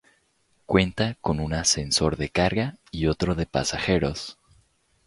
[0.65, 4.39] Cuenta con un ascensor de carga y otro de pasajeros.